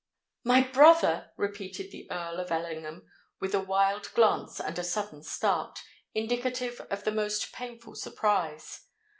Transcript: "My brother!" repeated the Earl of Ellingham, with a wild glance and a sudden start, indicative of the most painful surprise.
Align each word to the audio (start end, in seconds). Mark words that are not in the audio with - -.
"My 0.43 0.61
brother!" 0.61 1.29
repeated 1.37 1.91
the 1.91 2.09
Earl 2.09 2.39
of 2.39 2.51
Ellingham, 2.51 3.05
with 3.39 3.53
a 3.53 3.59
wild 3.59 4.11
glance 4.15 4.59
and 4.59 4.79
a 4.79 4.83
sudden 4.83 5.21
start, 5.21 5.77
indicative 6.15 6.81
of 6.89 7.03
the 7.03 7.11
most 7.11 7.51
painful 7.51 7.93
surprise. 7.93 8.87